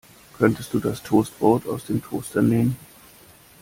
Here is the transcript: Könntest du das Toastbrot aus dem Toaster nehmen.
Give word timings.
Könntest 0.39 0.73
du 0.73 0.79
das 0.79 1.03
Toastbrot 1.03 1.67
aus 1.67 1.85
dem 1.85 2.01
Toaster 2.03 2.41
nehmen. 2.41 2.75